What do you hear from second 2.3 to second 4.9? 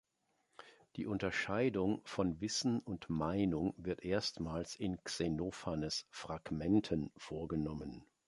Wissen und Meinung wird erstmals